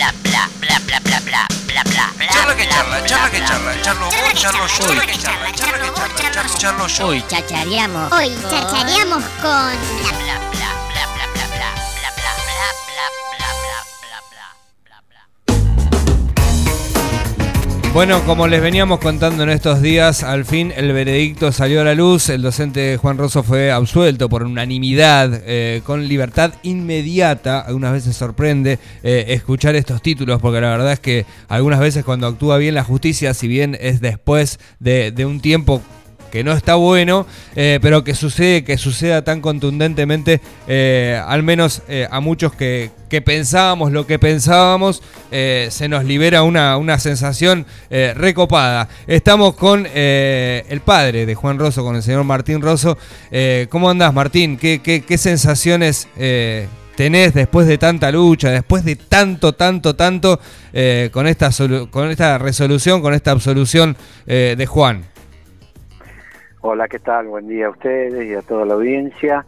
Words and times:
bla 0.00 0.12
bla 0.22 0.48
bla 0.60 0.78
bla 0.86 1.00
bla 1.00 1.20
bla 1.20 1.46
bla 1.66 1.84
bla 1.84 2.32
Charla 2.32 2.56
que 2.56 2.66
charla, 2.68 3.04
charla 3.04 3.30
que 3.30 3.44
charla, 3.44 3.82
charlo 3.82 4.06
vos, 4.06 4.34
charlo 4.34 4.66
yo, 4.66 4.86
charla 4.86 5.00
que 5.02 5.12
que 5.12 5.18
charla, 5.18 5.52
charla, 5.52 5.78
charla 5.94 6.14
que 6.14 6.30
charla, 6.32 6.58
charlo 6.58 6.86
yo. 6.86 7.06
Hoy 7.06 7.24
Chachareamos. 7.28 8.12
Hoy 8.12 8.34
chachareamos 8.50 9.22
con 9.42 9.76
bla 10.00 10.18
bla 10.24 10.49
Bueno, 17.92 18.24
como 18.24 18.46
les 18.46 18.62
veníamos 18.62 19.00
contando 19.00 19.42
en 19.42 19.50
estos 19.50 19.82
días, 19.82 20.22
al 20.22 20.44
fin 20.44 20.72
el 20.76 20.92
veredicto 20.92 21.50
salió 21.50 21.80
a 21.80 21.84
la 21.84 21.96
luz. 21.96 22.28
El 22.28 22.40
docente 22.40 22.96
Juan 22.96 23.18
Rosso 23.18 23.42
fue 23.42 23.72
absuelto 23.72 24.28
por 24.28 24.44
unanimidad, 24.44 25.42
eh, 25.44 25.82
con 25.84 26.06
libertad 26.06 26.54
inmediata. 26.62 27.58
Algunas 27.58 27.92
veces 27.92 28.16
sorprende 28.16 28.78
eh, 29.02 29.24
escuchar 29.30 29.74
estos 29.74 30.02
títulos, 30.02 30.40
porque 30.40 30.60
la 30.60 30.70
verdad 30.70 30.92
es 30.92 31.00
que 31.00 31.26
algunas 31.48 31.80
veces 31.80 32.04
cuando 32.04 32.28
actúa 32.28 32.58
bien 32.58 32.76
la 32.76 32.84
justicia, 32.84 33.34
si 33.34 33.48
bien 33.48 33.76
es 33.80 34.00
después 34.00 34.60
de, 34.78 35.10
de 35.10 35.26
un 35.26 35.40
tiempo 35.40 35.82
que 36.30 36.44
no 36.44 36.52
está 36.52 36.76
bueno, 36.76 37.26
eh, 37.56 37.78
pero 37.82 38.04
que 38.04 38.14
sucede, 38.14 38.64
que 38.64 38.78
suceda 38.78 39.22
tan 39.22 39.40
contundentemente, 39.40 40.40
eh, 40.66 41.20
al 41.26 41.42
menos 41.42 41.82
eh, 41.88 42.06
a 42.10 42.20
muchos 42.20 42.54
que, 42.54 42.90
que 43.08 43.20
pensábamos 43.20 43.92
lo 43.92 44.06
que 44.06 44.18
pensábamos, 44.18 45.02
se 45.30 45.88
nos 45.88 46.04
libera 46.04 46.42
una, 46.42 46.76
una 46.76 46.98
sensación 46.98 47.66
recopada. 47.90 48.88
Estamos 49.06 49.54
con 49.54 49.86
el 49.92 50.80
padre 50.84 51.26
de 51.26 51.34
Juan 51.34 51.58
Rosso, 51.58 51.82
con 51.82 51.96
el 51.96 52.02
señor 52.02 52.22
Martín 52.22 52.60
Rosso. 52.60 52.96
¿Cómo 53.68 53.90
andás, 53.90 54.14
Martín? 54.14 54.56
¿Qué, 54.56 54.80
qué, 54.80 55.02
qué 55.02 55.18
sensaciones 55.18 56.06
tenés 56.96 57.34
después 57.34 57.66
de 57.66 57.78
tanta 57.78 58.12
lucha, 58.12 58.50
después 58.50 58.84
de 58.84 58.94
tanto, 58.94 59.54
tanto, 59.54 59.96
tanto, 59.96 60.38
con, 61.10 61.26
esta 61.26 61.50
con 61.90 62.10
esta 62.10 62.38
resolución, 62.38 63.02
con 63.02 63.14
esta 63.14 63.32
absolución 63.32 63.96
de 64.26 64.66
Juan? 64.68 65.09
Hola, 66.62 66.88
¿qué 66.88 66.98
tal? 66.98 67.28
Buen 67.28 67.48
día 67.48 67.68
a 67.68 67.70
ustedes 67.70 68.22
y 68.28 68.34
a 68.34 68.42
toda 68.42 68.66
la 68.66 68.74
audiencia. 68.74 69.46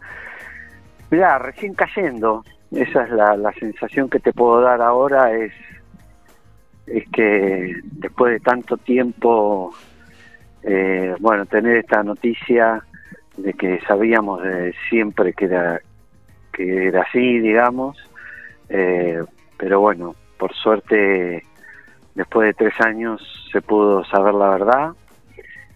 Mirá, 1.11 1.37
recién 1.37 1.75
cayendo, 1.75 2.43
esa 2.71 3.03
es 3.03 3.11
la, 3.11 3.53
sensación 3.59 4.09
que 4.09 4.19
te 4.19 4.33
puedo 4.33 4.61
dar 4.61 4.81
ahora, 4.81 5.31
es, 5.31 5.53
es 6.87 7.07
que 7.09 7.75
después 7.83 8.33
de 8.33 8.39
tanto 8.39 8.77
tiempo, 8.77 9.75
eh, 10.63 11.15
bueno, 11.19 11.45
tener 11.45 11.77
esta 11.77 12.01
noticia 12.01 12.83
de 13.37 13.53
que 13.53 13.79
sabíamos 13.81 14.41
de 14.41 14.73
siempre 14.89 15.33
que 15.33 15.45
era, 15.45 15.81
que 16.51 16.87
era 16.87 17.03
así, 17.03 17.37
digamos, 17.37 17.95
eh, 18.69 19.23
pero 19.55 19.81
bueno, 19.81 20.15
por 20.39 20.51
suerte, 20.55 21.45
después 22.15 22.47
de 22.47 22.53
tres 22.55 22.81
años 22.81 23.21
se 23.51 23.61
pudo 23.61 24.03
saber 24.05 24.33
la 24.33 24.49
verdad 24.49 24.95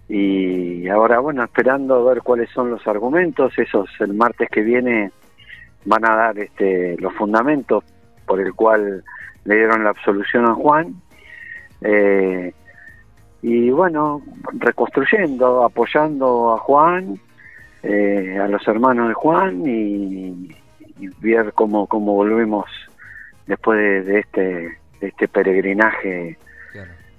y 0.09 0.87
ahora 0.87 1.19
bueno 1.19 1.43
esperando 1.43 1.95
a 1.95 2.13
ver 2.13 2.21
cuáles 2.21 2.49
son 2.51 2.69
los 2.71 2.85
argumentos. 2.87 3.57
Esos 3.57 3.89
el 3.99 4.13
martes 4.13 4.49
que 4.49 4.61
viene 4.61 5.11
van 5.85 6.05
a 6.05 6.15
dar 6.15 6.39
este 6.39 6.97
los 6.97 7.13
fundamentos 7.13 7.83
por 8.25 8.39
el 8.39 8.53
cual 8.53 9.03
le 9.45 9.55
dieron 9.55 9.83
la 9.83 9.89
absolución 9.89 10.45
a 10.45 10.53
Juan. 10.53 10.95
Eh, 11.81 12.53
y 13.41 13.69
bueno 13.69 14.21
reconstruyendo 14.53 15.63
apoyando 15.63 16.53
a 16.53 16.57
Juan 16.57 17.19
eh, 17.83 18.39
a 18.41 18.47
los 18.47 18.67
hermanos 18.67 19.09
de 19.09 19.13
Juan 19.13 19.63
y, 19.67 20.55
ver 21.21 21.53
cómo 21.53 21.85
cómo 21.85 22.15
volvemos 22.15 22.65
después 23.45 23.77
de, 23.77 24.01
de 24.01 24.19
este 24.19 24.41
de 24.99 25.07
este 25.07 25.27
peregrinaje 25.27 26.39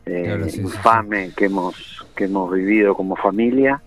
eh, 0.09 0.23
Claro, 0.25 0.45
sí, 0.47 0.51
sí, 0.53 0.61
infame 0.61 1.33
que 1.37 1.47
hemos 1.47 2.07
que 2.15 2.25
hemos 2.25 2.53
vivido 2.53 2.95
como 2.95 3.17
familia. 3.17 3.83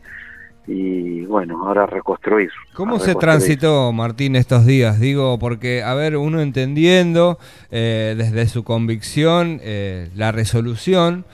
Y 0.67 1.25
bueno 1.25 1.65
ahora 1.65 1.87
reconstruir 1.87 2.52
¿Cómo 2.73 2.99
se 2.99 3.15
transitó, 3.15 3.92
Martín, 3.92 4.36
estos 4.36 4.65
días? 4.65 4.99
Digo, 4.99 5.39
porque, 5.39 5.81
a 5.81 5.95
ver, 5.95 6.15
uno 6.15 6.39
entendiendo 6.39 7.39
eh, 7.71 8.14
desde 8.15 8.48
su 8.48 8.64
convicción 8.64 9.60
eh, 9.64 10.10
la 10.15 10.31
resolución, 10.31 11.26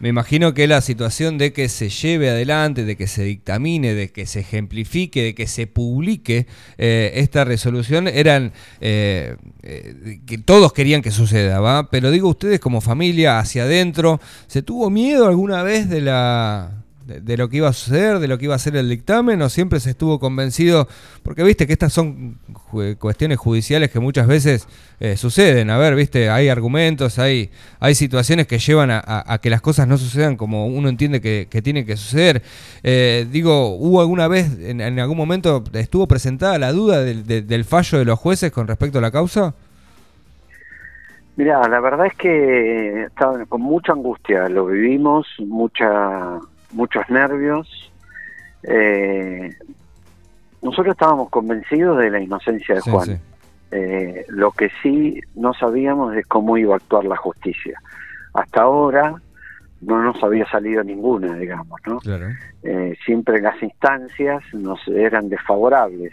me 0.00 0.08
imagino 0.08 0.54
que 0.54 0.66
la 0.66 0.80
situación 0.80 1.38
de 1.38 1.52
que 1.52 1.68
se 1.68 1.88
lleve 1.88 2.30
adelante, 2.30 2.84
de 2.84 2.96
que 2.96 3.06
se 3.06 3.24
dictamine, 3.24 3.94
de 3.94 4.10
que 4.10 4.26
se 4.26 4.40
ejemplifique, 4.40 5.22
de 5.22 5.34
que 5.34 5.46
se 5.46 5.66
publique 5.66 6.46
eh, 6.76 7.12
esta 7.14 7.44
resolución, 7.44 8.06
eran 8.06 8.52
eh, 8.80 9.36
eh, 9.62 10.20
que 10.26 10.38
todos 10.38 10.72
querían 10.72 11.02
que 11.02 11.10
suceda, 11.10 11.60
¿va? 11.60 11.90
Pero 11.90 12.10
digo, 12.10 12.28
ustedes 12.28 12.60
como 12.60 12.80
familia, 12.80 13.40
hacia 13.40 13.64
adentro, 13.64 14.20
¿se 14.46 14.62
tuvo 14.62 14.88
miedo 14.88 15.26
alguna 15.26 15.62
vez 15.62 15.88
de 15.88 16.00
la 16.00 16.84
de, 17.08 17.36
lo 17.36 17.48
que 17.48 17.56
iba 17.56 17.68
a 17.68 17.72
suceder, 17.72 18.18
de 18.18 18.28
lo 18.28 18.36
que 18.38 18.44
iba 18.44 18.54
a 18.54 18.58
ser 18.58 18.76
el 18.76 18.88
dictamen, 18.88 19.40
o 19.42 19.48
siempre 19.48 19.80
se 19.80 19.90
estuvo 19.90 20.20
convencido, 20.20 20.86
porque 21.22 21.42
viste 21.42 21.66
que 21.66 21.72
estas 21.72 21.92
son 21.92 22.38
cuestiones 22.98 23.38
judiciales 23.38 23.90
que 23.90 23.98
muchas 23.98 24.26
veces 24.26 24.68
eh, 25.00 25.16
suceden, 25.16 25.70
a 25.70 25.78
ver, 25.78 25.94
viste, 25.94 26.28
hay 26.30 26.48
argumentos, 26.48 27.18
hay, 27.18 27.50
hay 27.80 27.94
situaciones 27.94 28.46
que 28.46 28.58
llevan 28.58 28.90
a, 28.92 29.38
que 29.42 29.50
las 29.50 29.60
cosas 29.60 29.88
no 29.88 29.96
sucedan 29.96 30.36
como 30.36 30.66
uno 30.66 30.88
entiende 30.88 31.20
que, 31.20 31.48
que 31.50 31.62
tienen 31.62 31.86
que 31.86 31.96
suceder. 31.96 32.42
Eh, 32.82 33.26
digo, 33.30 33.74
¿hubo 33.76 34.00
alguna 34.00 34.28
vez, 34.28 34.58
en, 34.60 34.80
en 34.80 34.98
algún 35.00 35.16
momento, 35.16 35.64
estuvo 35.72 36.06
presentada 36.06 36.58
la 36.58 36.72
duda 36.72 37.02
de- 37.02 37.42
del 37.42 37.64
fallo 37.64 37.98
de 37.98 38.04
los 38.04 38.18
jueces 38.18 38.52
con 38.52 38.66
respecto 38.68 38.98
a 38.98 39.00
la 39.00 39.10
causa? 39.10 39.54
Mira, 41.36 41.68
la 41.68 41.78
verdad 41.78 42.06
es 42.06 42.14
que 42.16 43.04
estaba 43.04 43.46
con 43.46 43.60
mucha 43.60 43.92
angustia, 43.92 44.48
lo 44.48 44.66
vivimos, 44.66 45.24
mucha, 45.38 46.40
muchos 46.72 47.08
nervios. 47.08 47.92
Eh, 48.62 49.54
nosotros 50.62 50.92
estábamos 50.94 51.30
convencidos 51.30 51.98
de 51.98 52.10
la 52.10 52.20
inocencia 52.20 52.74
de 52.76 52.80
Sí, 52.82 52.90
Juan. 52.90 53.06
sí. 53.06 53.16
Eh, 53.70 54.24
lo 54.28 54.50
que 54.52 54.70
sí 54.82 55.20
no 55.34 55.52
sabíamos 55.52 56.16
es 56.16 56.26
cómo 56.26 56.56
iba 56.56 56.74
a 56.74 56.78
actuar 56.78 57.04
la 57.04 57.16
justicia. 57.16 57.78
Hasta 58.34 58.62
ahora 58.62 59.14
no 59.80 60.02
nos 60.02 60.22
había 60.22 60.48
salido 60.50 60.82
ninguna, 60.82 61.36
digamos, 61.36 61.78
¿no? 61.86 61.98
Claro. 62.00 62.28
Eh, 62.62 62.96
siempre 63.04 63.40
las 63.40 63.62
instancias 63.62 64.42
nos 64.52 64.86
eran 64.88 65.28
desfavorables. 65.28 66.12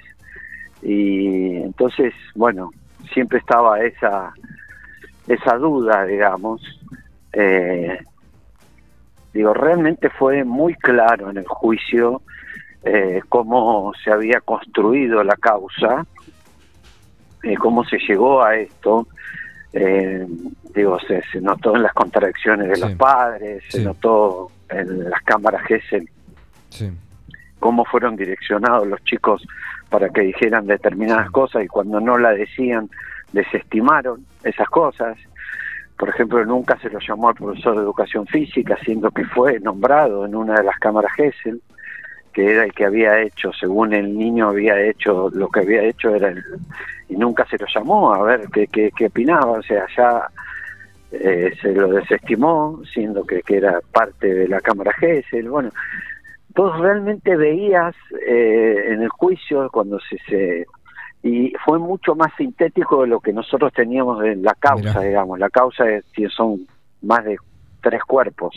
Y 0.83 1.55
entonces, 1.57 2.13
bueno, 2.35 2.71
siempre 3.13 3.39
estaba 3.39 3.79
esa, 3.81 4.33
esa 5.27 5.55
duda, 5.57 6.05
digamos. 6.05 6.61
Eh, 7.33 7.97
digo, 9.35 9.53
realmente 9.53 10.09
fue 10.09 10.43
muy 10.45 10.73
claro 10.75 11.29
en 11.29 11.37
el 11.37 11.45
juicio 11.45 12.21
eh, 12.83 13.19
cómo 13.27 13.91
se 14.03 14.09
había 14.11 14.39
construido 14.39 15.23
la 15.23 15.35
causa, 15.35 16.05
eh, 17.43 17.55
cómo 17.57 17.83
se 17.83 17.97
llegó 17.99 18.41
a 18.43 18.55
esto. 18.55 19.07
Eh, 19.73 20.25
digo, 20.73 20.97
se, 21.01 21.21
se 21.33 21.41
notó 21.41 21.75
en 21.75 21.83
las 21.83 21.93
contradicciones 21.93 22.69
de 22.69 22.75
Sí. 22.75 22.81
los 22.81 22.91
padres, 22.93 23.63
se 23.69 23.83
notó 23.83 24.49
en 24.69 25.09
las 25.09 25.21
cámaras 25.23 25.63
GESEL 25.63 26.09
Sí. 26.69 26.89
cómo 27.59 27.83
fueron 27.83 28.15
direccionados 28.15 28.87
los 28.87 29.03
chicos 29.03 29.45
para 29.89 30.09
que 30.09 30.21
dijeran 30.21 30.65
determinadas 30.65 31.29
cosas 31.31 31.63
y 31.63 31.67
cuando 31.67 31.99
no 31.99 32.17
la 32.17 32.31
decían 32.31 32.89
desestimaron 33.33 34.25
esas 34.45 34.69
cosas. 34.69 35.17
Por 35.97 36.09
ejemplo, 36.09 36.43
nunca 36.45 36.77
se 36.79 36.89
lo 36.89 36.99
llamó 36.99 37.29
al 37.29 37.35
profesor 37.35 37.75
de 37.75 37.81
educación 37.81 38.27
física, 38.27 38.77
siendo 38.83 39.11
que 39.11 39.23
fue 39.25 39.59
nombrado 39.59 40.25
en 40.25 40.35
una 40.35 40.55
de 40.55 40.63
las 40.63 40.77
cámaras 40.79 41.13
GESEL, 41.13 41.61
que 42.33 42.51
era 42.51 42.65
el 42.65 42.73
que 42.73 42.85
había 42.85 43.21
hecho, 43.21 43.53
según 43.53 43.93
el 43.93 44.17
niño 44.17 44.49
había 44.49 44.79
hecho, 44.81 45.29
lo 45.33 45.47
que 45.47 45.61
había 45.61 45.83
hecho 45.83 46.13
era 46.13 46.27
el, 46.27 46.43
y 47.07 47.15
nunca 47.15 47.45
se 47.45 47.57
lo 47.57 47.65
llamó 47.73 48.13
a 48.13 48.23
ver 48.23 48.47
qué, 48.51 48.67
qué, 48.67 48.91
qué 48.95 49.05
opinaba, 49.05 49.51
o 49.51 49.63
sea, 49.63 49.85
ya 49.95 50.27
eh, 51.11 51.53
se 51.61 51.73
lo 51.73 51.87
desestimó, 51.87 52.81
siendo 52.93 53.25
que, 53.25 53.41
que 53.41 53.57
era 53.57 53.79
parte 53.93 54.33
de 54.33 54.49
la 54.49 54.59
cámara 54.59 54.91
GESEL, 54.93 55.49
bueno, 55.49 55.69
vos 56.53 56.77
realmente 56.79 57.37
veías 57.37 57.95
eh, 58.27 58.85
en 58.89 59.01
el 59.01 59.09
juicio 59.09 59.69
cuando 59.71 59.99
se, 59.99 60.17
se 60.27 60.65
y 61.27 61.51
fue 61.65 61.79
mucho 61.79 62.13
más 62.13 62.31
sintético 62.37 63.01
de 63.01 63.07
lo 63.07 63.19
que 63.19 63.33
nosotros 63.33 63.73
teníamos 63.73 64.23
en 64.23 64.43
la 64.43 64.53
causa, 64.53 64.89
Mirá. 64.89 65.01
digamos. 65.01 65.39
La 65.39 65.49
causa 65.49 65.89
es, 65.89 66.03
son 66.35 66.59
más 67.01 67.25
de 67.25 67.35
tres 67.81 68.01
cuerpos, 68.03 68.55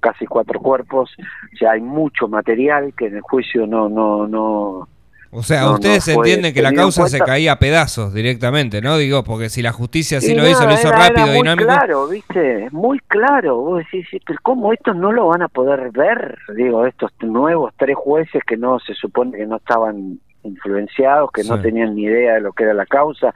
casi 0.00 0.24
cuatro 0.26 0.60
cuerpos. 0.60 1.10
O 1.52 1.56
sea, 1.58 1.72
hay 1.72 1.80
mucho 1.82 2.26
material 2.26 2.94
que 2.96 3.06
en 3.08 3.16
el 3.16 3.20
juicio 3.20 3.66
no 3.66 3.88
no 3.90 4.26
no 4.26 4.88
O 5.30 5.42
sea, 5.42 5.62
No, 5.62 5.72
ustedes 5.74 6.06
entienden 6.08 6.54
que 6.54 6.62
la 6.62 6.72
causa 6.72 7.06
se 7.08 7.18
caía 7.18 7.52
a 7.52 7.58
pedazos 7.58 8.14
directamente, 8.14 8.80
¿no? 8.80 8.96
Digo, 8.96 9.24
porque 9.24 9.48
si 9.50 9.62
la 9.62 9.72
justicia 9.72 10.20
sí 10.20 10.32
Y 10.32 10.36
lo 10.36 10.48
hizo, 10.48 10.64
lo 10.64 10.72
hizo 10.74 10.88
era- 10.88 10.98
rápido, 11.08 11.24
era 11.26 11.32
muy 11.34 11.42
dinámico. 11.42 11.66
claro, 11.68 12.06
¿viste? 12.08 12.68
Muy 12.70 12.98
claro. 13.00 13.56
Vos 13.56 13.78
decís, 13.84 14.06
"Sí, 14.10 14.20
pero 14.24 14.38
¿cómo 14.42 14.72
estos 14.72 14.94
no 14.96 15.10
lo 15.12 15.26
van 15.28 15.42
a 15.42 15.48
poder 15.48 15.90
ver? 15.90 16.38
Digo, 16.56 16.86
estos 16.86 17.10
nuevos 17.20 17.74
tres 17.76 17.96
jueces 17.96 18.42
que 18.46 18.56
no 18.56 18.78
se 18.78 18.94
supone 18.94 19.36
que 19.36 19.46
no 19.46 19.56
estaban 19.56 20.18
influenciados, 20.44 21.30
que 21.32 21.44
no 21.44 21.60
tenían 21.60 21.94
ni 21.94 22.04
idea 22.04 22.34
de 22.34 22.40
lo 22.40 22.52
que 22.52 22.64
era 22.64 22.74
la 22.74 22.86
causa. 22.86 23.34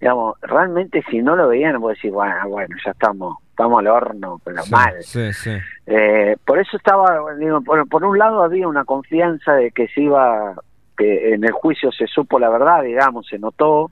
digamos, 0.00 0.36
realmente 0.42 1.02
si 1.10 1.20
no 1.20 1.36
lo 1.36 1.48
veían, 1.48 1.80
vos 1.80 1.94
decís, 1.94 2.12
bueno, 2.12 2.48
bueno, 2.48 2.74
ya 2.84 2.92
estamos, 2.92 3.36
estamos 3.50 3.80
al 3.80 3.86
horno, 3.88 4.40
pero 4.44 4.62
Sí, 4.62 4.70
mal. 4.70 4.94
Sí, 5.00 5.32
sí. 5.32 5.50
Eh, 5.86 6.36
por 6.44 6.58
eso 6.58 6.76
estaba, 6.76 7.34
digo, 7.38 7.60
por, 7.62 7.88
por 7.88 8.04
un 8.04 8.18
lado 8.18 8.42
había 8.42 8.68
una 8.68 8.84
confianza 8.84 9.54
de 9.54 9.70
que 9.72 9.88
se 9.88 10.02
iba, 10.02 10.54
que 10.96 11.34
en 11.34 11.44
el 11.44 11.52
juicio 11.52 11.90
se 11.92 12.06
supo 12.06 12.38
la 12.38 12.48
verdad, 12.48 12.82
digamos, 12.82 13.26
se 13.26 13.38
notó. 13.38 13.90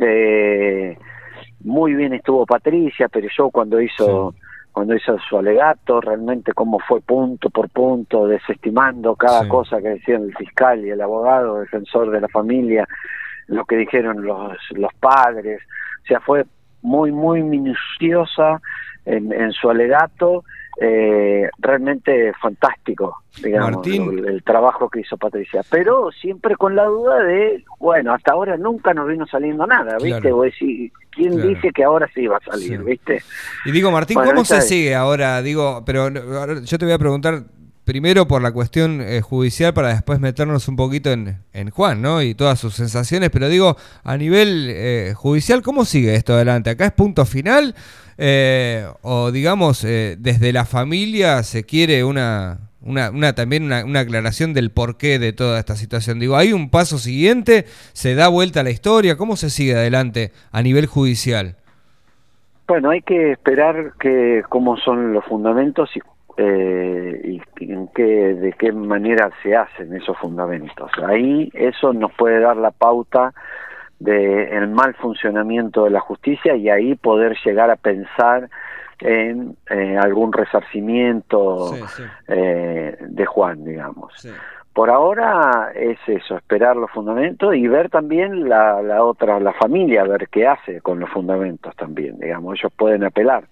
Eh, 0.00 0.96
muy 1.60 1.94
bien 1.94 2.12
estuvo 2.14 2.46
Patricia, 2.46 3.08
pero 3.08 3.28
yo 3.36 3.50
cuando 3.50 3.80
hizo 3.80 4.34
cuando 4.72 4.94
hizo 4.94 5.18
su 5.28 5.38
alegato, 5.38 6.00
realmente 6.00 6.52
cómo 6.52 6.78
fue 6.78 7.00
punto 7.00 7.50
por 7.50 7.68
punto, 7.70 8.26
desestimando 8.26 9.14
cada 9.16 9.42
Sí. 9.42 9.48
cosa 9.48 9.80
que 9.80 9.88
decían 9.90 10.22
el 10.22 10.34
fiscal 10.34 10.84
y 10.84 10.90
el 10.90 11.00
abogado, 11.00 11.60
defensor 11.60 12.10
de 12.10 12.20
la 12.20 12.28
familia, 12.28 12.88
lo 13.48 13.64
que 13.64 13.76
dijeron 13.76 14.24
los, 14.24 14.56
los 14.70 14.92
padres. 14.94 15.60
O 16.04 16.06
sea, 16.06 16.20
fue 16.20 16.46
muy, 16.80 17.12
muy 17.12 17.42
minuciosa 17.42 18.60
en, 19.04 19.32
en 19.32 19.52
su 19.52 19.68
alegato, 19.70 20.44
eh, 20.80 21.48
realmente 21.58 22.32
fantástico, 22.40 23.22
digamos, 23.42 23.72
Martín. 23.72 24.18
el, 24.18 24.26
el 24.28 24.42
trabajo 24.42 24.88
que 24.88 25.00
hizo 25.00 25.16
Patricia. 25.16 25.62
Pero 25.70 26.10
siempre 26.12 26.56
con 26.56 26.74
la 26.74 26.84
duda 26.86 27.22
de, 27.22 27.64
bueno, 27.78 28.12
hasta 28.14 28.32
ahora 28.32 28.56
nunca 28.56 28.94
nos 28.94 29.08
vino 29.08 29.26
saliendo 29.26 29.66
nada, 29.66 29.96
¿viste? 30.02 30.20
Claro. 30.20 30.42
¿quién 31.10 31.32
Claro. 31.34 31.48
dice 31.48 31.70
que 31.74 31.84
ahora 31.84 32.08
sí 32.14 32.26
va 32.26 32.38
a 32.38 32.50
salir, 32.50 32.78
Sí. 32.78 32.84
viste? 32.84 33.22
Y 33.66 33.70
digo, 33.70 33.90
Martín, 33.90 34.14
Bueno, 34.14 34.30
¿cómo 34.32 34.44
se 34.46 34.62
sigue 34.62 34.94
ahora? 34.94 35.42
Digo, 35.42 35.82
pero 35.84 36.08
yo 36.08 36.78
te 36.78 36.84
voy 36.86 36.94
a 36.94 36.98
preguntar 36.98 37.42
primero 37.84 38.28
por 38.28 38.42
la 38.42 38.52
cuestión 38.52 39.00
eh, 39.00 39.20
judicial 39.20 39.74
para 39.74 39.88
después 39.88 40.20
meternos 40.20 40.68
un 40.68 40.76
poquito 40.76 41.10
en, 41.10 41.38
en 41.52 41.70
Juan, 41.70 42.00
¿no? 42.00 42.22
Y 42.22 42.34
todas 42.34 42.58
sus 42.58 42.74
sensaciones, 42.74 43.30
pero 43.30 43.48
digo, 43.48 43.76
a 44.04 44.16
nivel 44.16 44.68
eh, 44.70 45.12
judicial, 45.16 45.62
¿cómo 45.62 45.84
sigue 45.84 46.14
esto 46.14 46.34
adelante? 46.34 46.70
¿Acá 46.70 46.86
es 46.86 46.92
punto 46.92 47.24
final? 47.24 47.74
Eh, 48.18 48.86
o 49.02 49.32
digamos, 49.32 49.84
eh, 49.84 50.16
desde 50.18 50.52
la 50.52 50.64
familia 50.64 51.42
se 51.42 51.64
quiere 51.64 52.04
una... 52.04 52.58
Una, 52.84 53.10
una 53.10 53.32
también 53.32 53.62
una, 53.62 53.84
una 53.84 54.00
aclaración 54.00 54.54
del 54.54 54.72
porqué 54.72 55.20
de 55.20 55.32
toda 55.32 55.60
esta 55.60 55.76
situación. 55.76 56.18
Digo, 56.18 56.36
¿hay 56.36 56.52
un 56.52 56.68
paso 56.68 56.98
siguiente? 56.98 57.64
¿Se 57.92 58.16
da 58.16 58.26
vuelta 58.26 58.58
a 58.58 58.62
la 58.64 58.70
historia? 58.70 59.16
¿Cómo 59.16 59.36
se 59.36 59.50
sigue 59.50 59.76
adelante 59.76 60.32
a 60.50 60.62
nivel 60.62 60.86
judicial? 60.86 61.54
Bueno, 62.66 62.90
hay 62.90 63.00
que 63.02 63.30
esperar 63.30 63.92
que 64.00 64.42
cómo 64.48 64.76
son 64.78 65.12
los 65.12 65.24
fundamentos 65.26 65.90
y, 65.94 66.00
eh, 66.44 67.38
y 67.58 67.72
en 67.72 67.88
qué, 67.88 68.34
de 68.34 68.52
qué 68.54 68.72
manera 68.72 69.30
se 69.42 69.54
hacen 69.54 69.94
esos 69.94 70.18
fundamentos. 70.18 70.90
Ahí 71.06 71.50
eso 71.54 71.92
nos 71.92 72.12
puede 72.14 72.40
dar 72.40 72.56
la 72.56 72.72
pauta 72.72 73.32
de 74.00 74.56
el 74.56 74.68
mal 74.68 74.94
funcionamiento 74.94 75.84
de 75.84 75.90
la 75.90 76.00
justicia 76.00 76.56
y 76.56 76.68
ahí 76.68 76.96
poder 76.96 77.36
llegar 77.44 77.70
a 77.70 77.76
pensar 77.76 78.50
en 78.98 79.56
eh, 79.70 79.96
algún 79.96 80.32
resarcimiento 80.32 81.74
eh, 82.26 82.96
de 83.00 83.26
Juan, 83.26 83.64
digamos. 83.64 84.28
Por 84.72 84.90
ahora 84.90 85.70
es 85.74 85.98
eso, 86.06 86.36
esperar 86.36 86.76
los 86.76 86.90
fundamentos 86.90 87.54
y 87.54 87.68
ver 87.68 87.90
también 87.90 88.48
la, 88.48 88.82
la 88.82 89.04
otra, 89.04 89.38
la 89.38 89.52
familia, 89.52 90.02
ver 90.04 90.28
qué 90.28 90.46
hace 90.46 90.80
con 90.80 90.98
los 90.98 91.10
fundamentos 91.10 91.76
también, 91.76 92.18
digamos, 92.18 92.58
ellos 92.58 92.72
pueden 92.76 93.04
apelar 93.04 93.44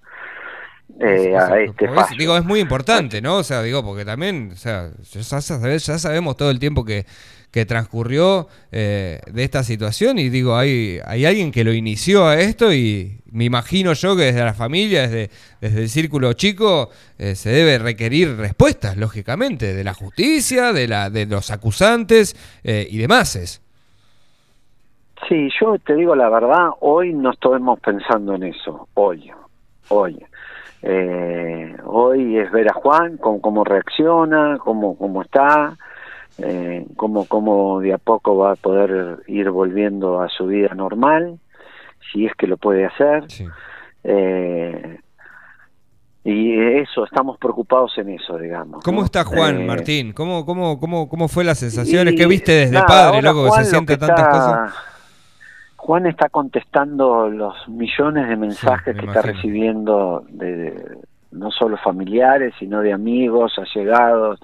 eh, 0.99 1.33
O 1.37 1.47
sea, 1.47 1.55
a 1.55 1.61
este 1.61 1.85
es- 1.85 2.19
digo, 2.19 2.37
es 2.37 2.45
muy 2.45 2.61
importante, 2.61 3.21
¿no? 3.21 3.37
O 3.37 3.43
sea, 3.45 3.63
digo, 3.63 3.85
porque 3.85 4.05
también, 4.05 4.51
o 4.53 4.57
sea, 4.57 4.91
ya 5.13 5.99
sabemos 5.99 6.37
todo 6.37 6.51
el 6.51 6.59
tiempo 6.59 6.85
que, 6.85 7.07
que 7.51 7.67
transcurrió 7.67 8.49
eh, 8.71 9.21
de 9.31 9.45
esta 9.45 9.63
situación 9.65 10.19
y 10.19 10.29
digo, 10.29 10.57
hay, 10.57 11.01
hay 11.05 11.25
alguien 11.27 11.51
que 11.51 11.65
lo 11.65 11.73
inició 11.73 12.27
a 12.27 12.39
esto 12.41 12.73
y 12.73 13.19
me 13.33 13.45
imagino 13.45 13.93
yo 13.93 14.17
que 14.17 14.25
desde 14.25 14.45
la 14.45 14.55
familia, 14.55 15.03
desde, 15.03 15.31
desde 15.61 15.83
el 15.83 15.89
círculo 15.89 16.33
chico, 16.35 16.91
eh, 17.19 17.35
se 17.35 17.51
debe 17.51 17.79
requerir 17.79 18.37
respuestas, 18.37 18.97
lógicamente, 18.97 19.75
de 19.75 19.85
la 19.85 19.95
justicia, 19.95 20.73
de, 20.73 20.87
la, 20.89 21.11
de 21.11 21.27
los 21.27 21.51
acusantes 21.51 22.37
eh, 22.65 22.87
y 22.91 22.99
demás. 22.99 23.61
Sí, 25.29 25.49
yo 25.61 25.77
te 25.85 25.95
digo 25.95 26.15
la 26.15 26.29
verdad, 26.29 26.71
hoy 26.81 27.13
no 27.13 27.33
estamos 27.33 27.79
pensando 27.81 28.35
en 28.35 28.45
eso, 28.45 28.89
hoy, 28.95 29.31
hoy. 29.89 30.19
Eh, 30.83 31.77
hoy 31.85 32.39
es 32.39 32.51
ver 32.51 32.69
a 32.71 32.73
Juan, 32.75 33.17
cómo, 33.19 33.41
cómo 33.41 33.65
reacciona, 33.65 34.59
cómo, 34.59 34.97
cómo 34.97 35.23
está, 35.23 35.77
eh, 36.39 36.87
cómo, 36.97 37.27
cómo 37.27 37.81
de 37.81 37.93
a 37.93 37.99
poco 37.99 38.37
va 38.39 38.53
a 38.53 38.57
poder 38.57 39.19
ir 39.27 39.51
volviendo 39.51 40.21
a 40.23 40.29
su 40.29 40.47
vida 40.47 40.75
normal, 40.75 41.39
si 42.13 42.25
es 42.27 42.33
que 42.35 42.47
lo 42.47 42.57
puede 42.57 42.87
hacer. 42.87 43.25
Eh, 44.05 45.01
y 46.25 46.59
eso, 46.79 47.05
estamos 47.05 47.39
preocupados 47.39 47.97
en 47.99 48.11
eso, 48.11 48.37
digamos. 48.39 48.83
¿Cómo 48.85 49.01
¿no? 49.01 49.05
está 49.05 49.25
Juan, 49.25 49.63
Eh, 49.63 49.67
Martín? 49.67 50.13
¿Cómo, 50.13 50.45
cómo, 50.45 50.79
cómo, 50.79 51.09
¿Cómo 51.09 51.29
fue 51.29 51.45
las 51.45 51.59
sensaciones? 51.59 52.15
y 52.15 52.17
¿Qué 52.17 52.27
viste 52.27 52.53
desde 52.53 52.73
nada, 52.75 52.87
padre, 52.87 53.23
loco, 53.23 53.45
que 53.45 53.65
se 53.65 53.71
siente 53.71 53.97
tantas 53.97 54.19
está- 54.19 54.31
cosas? 54.31 54.75
Juan 55.83 56.07
está 56.07 56.29
contestando 56.29 57.29
los 57.31 57.55
millones 57.69 58.29
de 58.29 58.37
mensajes 58.37 58.95
me 58.95 59.01
que 59.01 59.07
está 59.07 59.23
recibiendo 59.23 60.25
de, 60.29 60.57
de- 60.57 60.99
no 61.33 61.51
solo 61.51 61.77
familiares, 61.79 62.53
sino 62.59 62.81
de 62.83 62.93
amigos, 62.93 63.59
allegados, 63.59 64.39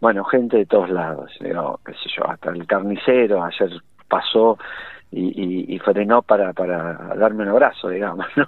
bueno, 0.00 0.24
gente 0.24 0.58
de 0.58 0.66
todos 0.66 0.88
lados, 0.90 1.30
digo, 1.40 1.80
qué 1.84 1.92
sé 1.94 2.08
yo, 2.16 2.28
hasta 2.30 2.50
el 2.50 2.64
carnicero 2.66 3.42
ayer 3.42 3.70
pasó 4.08 4.56
y, 5.10 5.24
y- 5.42 5.74
y 5.74 5.78
frenó 5.80 6.22
para, 6.22 6.52
para 6.52 6.94
darme 7.16 7.42
un 7.42 7.48
abrazo, 7.48 7.88
digamos, 7.88 8.26
¿no? 8.36 8.46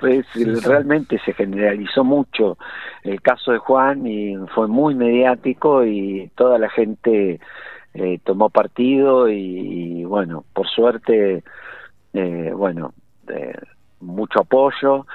Pues, 0.00 0.26
realmente 0.66 1.20
se 1.24 1.32
generalizó 1.32 2.02
mucho 2.02 2.58
el 3.04 3.20
caso 3.22 3.52
de 3.52 3.58
Juan 3.58 4.06
y 4.06 4.36
fue 4.54 4.66
muy 4.66 4.94
mediático 4.96 5.84
y 5.84 6.28
toda 6.34 6.58
la 6.58 6.68
gente 6.70 7.38
eh, 7.94 8.18
tomó 8.24 8.50
partido 8.50 9.28
y, 9.28 10.00
y, 10.00 10.04
bueno, 10.04 10.44
por 10.52 10.68
suerte, 10.68 11.42
eh, 12.12 12.52
bueno, 12.54 12.92
eh, 13.28 13.56
mucho 14.00 14.40
apoyo 14.40 15.06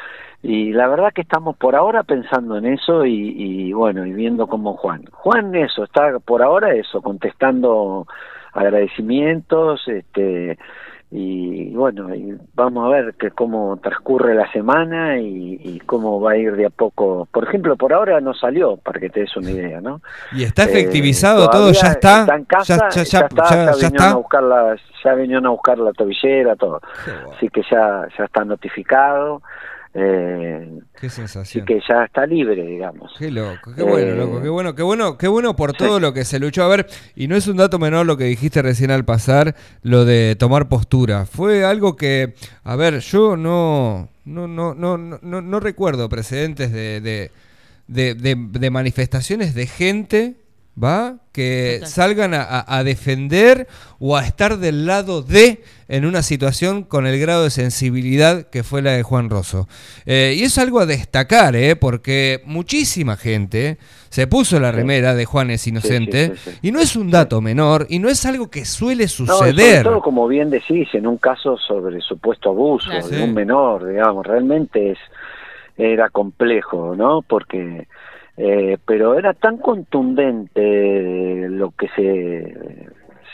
y 0.42 0.72
la 0.72 0.88
verdad 0.88 1.12
que 1.14 1.22
estamos 1.22 1.58
por 1.58 1.76
ahora 1.76 2.04
pensando 2.04 2.58
en 2.58 2.66
eso 2.66 3.06
y, 3.06 3.34
y, 3.38 3.74
bueno, 3.74 4.06
y 4.06 4.14
viendo 4.14 4.48
cómo 4.48 4.76
Juan. 4.78 5.04
Juan 5.12 5.54
eso, 5.54 5.84
está 5.84 6.18
por 6.20 6.42
ahora 6.42 6.74
eso, 6.74 7.02
contestando 7.02 8.08
agradecimientos, 8.54 9.86
este 9.88 10.58
y 11.12 11.74
bueno, 11.74 12.14
y 12.14 12.38
vamos 12.54 12.86
a 12.86 12.90
ver 12.90 13.16
que 13.16 13.32
cómo 13.32 13.78
transcurre 13.82 14.36
la 14.36 14.52
semana 14.52 15.18
y, 15.20 15.60
y 15.64 15.80
cómo 15.80 16.22
va 16.22 16.34
a 16.34 16.38
ir 16.38 16.56
de 16.56 16.68
a 16.68 16.70
poco. 16.70 17.28
Por 17.32 17.46
ejemplo, 17.46 17.76
por 17.78 17.94
ahora 17.94 18.22
no 18.22 18.34
salió, 18.36 18.78
para 18.78 19.00
que 19.00 19.10
te 19.10 19.22
des 19.22 19.36
una 19.36 19.50
idea, 19.50 19.82
¿no? 19.82 20.02
Y 20.32 20.44
está 20.44 20.64
Eh, 20.64 20.66
efectivizado 20.70 21.50
todo, 21.50 21.72
ya 21.72 21.88
está. 21.94 22.28
en 22.36 22.46
casa, 22.46 22.90
ya, 22.90 22.90
ya, 22.90 23.04
ya, 23.04 23.20
está, 23.26 23.50
ya- 23.50 23.72
vinieron 23.72 23.96
está. 23.96 24.10
a 24.12 24.16
buscar 24.16 24.44
la, 24.44 24.76
ya 25.04 25.14
vinieron 25.16 25.46
a 25.48 25.50
buscar 25.50 25.78
la 25.80 25.94
tobillera, 25.94 26.56
todo. 26.56 26.80
Así 27.36 27.50
que 27.50 27.62
ya, 27.72 28.08
ya 28.18 28.26
está 28.26 28.46
notificado. 28.46 29.42
Eh, 29.94 30.70
Qué 31.00 31.10
sensación. 31.10 31.66
que 31.66 31.80
ya 31.88 32.04
está 32.06 32.26
libre, 32.26 32.64
digamos. 32.66 33.12
Qué 33.18 33.32
loco, 33.32 33.74
qué 33.76 33.82
bueno, 33.84 34.12
Eh, 34.12 34.16
loco, 34.16 34.42
qué 34.42 34.50
bueno, 34.50 34.76
qué 34.76 34.84
bueno, 34.84 35.18
qué 35.18 35.28
bueno 35.28 35.56
por 35.56 35.74
todo 35.74 36.00
lo 36.00 36.14
que 36.14 36.26
se 36.26 36.40
luchó. 36.40 36.64
A 36.64 36.68
ver, 36.68 36.86
y 37.16 37.28
no 37.28 37.36
es 37.36 37.48
un 37.48 37.58
dato 37.58 37.80
menor 37.80 38.06
lo 38.06 38.16
que 38.18 38.26
dijiste 38.26 38.62
recién 38.62 38.92
al 38.92 39.06
pasar, 39.06 39.56
lo 39.82 40.06
de 40.06 40.36
tomar 40.38 40.70
postura. 40.70 41.26
Fue 41.26 41.64
algo 41.66 41.96
que, 41.96 42.36
a 42.64 42.76
ver, 42.76 43.00
yo 43.00 43.36
no, 43.36 44.10
no, 44.26 44.48
no, 44.48 44.76
no, 44.76 44.98
no, 44.98 45.20
no, 45.22 45.42
no 45.42 45.60
recuerdo 45.60 46.08
precedentes 46.10 46.72
de, 46.72 47.02
de, 47.02 47.32
de, 47.88 48.14
de- 48.14 48.36
de 48.60 48.70
manifestaciones 48.70 49.56
de 49.56 49.66
gente, 49.66 50.36
¿va? 50.82 51.18
Que 51.32 51.82
salgan 51.86 52.34
a, 52.34 52.66
a- 52.68 52.84
defender 52.84 53.68
o 54.00 54.18
a 54.18 54.26
estar 54.26 54.58
del 54.58 54.86
lado 54.86 55.22
de 55.22 55.64
en 55.88 56.06
una 56.06 56.22
situación 56.22 56.84
con 56.84 57.06
el 57.08 57.20
grado 57.20 57.44
de 57.44 57.50
sensibilidad 57.50 58.50
que 58.50 58.64
fue 58.64 58.82
la 58.82 58.92
de 58.92 59.04
Juan 59.04 59.30
Rosso. 59.30 59.68
Eh, 60.06 60.36
y 60.38 60.44
es 60.44 60.58
algo 60.58 60.80
a 60.80 60.86
destacar, 60.86 61.56
¿eh? 61.56 61.76
Porque 61.76 62.42
muchísima 62.46 63.16
gente 63.18 63.78
se 64.10 64.28
puso 64.28 64.60
la 64.60 64.72
remera 64.72 65.14
de 65.16 65.26
Juan 65.26 65.52
es 65.52 65.68
inocente 65.68 66.34
sí, 66.36 66.52
sí. 66.52 66.58
y 66.64 66.72
no 66.72 66.80
es 66.80 66.96
un 66.96 67.12
dato 67.12 67.42
menor 67.42 67.86
y 67.90 68.00
no 68.00 68.10
es 68.10 68.26
algo 68.26 68.50
que 68.50 68.66
suele 68.66 69.04
No, 69.04 69.06
y 69.06 69.08
sobre 69.10 69.52
suceder. 69.52 69.84
todo, 69.84 70.02
como 70.02 70.28
bien 70.28 70.50
decís, 70.50 70.88
en 70.94 71.06
un 71.08 71.18
caso 71.18 71.58
sobre 71.58 72.02
supuesto 72.02 72.50
abuso 72.50 72.90
de 73.10 73.24
un 73.24 73.34
menor, 73.34 73.88
digamos, 73.88 74.26
realmente 74.26 74.92
es 74.92 74.98
era 75.78 76.10
complejo, 76.10 76.94
¿no? 76.98 77.22
Porque, 77.22 77.88
eh, 78.42 78.78
pero 78.86 79.18
era 79.20 79.34
tan 79.34 79.58
contundente 79.58 81.48
lo 81.50 81.72
que 81.72 81.90
se, 81.90 82.88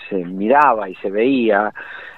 se 0.09 0.15
miraba 0.25 0.89
y 0.89 0.95
se 0.95 1.11
veía. 1.11 1.71